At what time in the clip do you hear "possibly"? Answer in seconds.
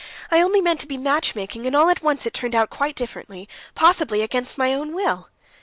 3.75-4.23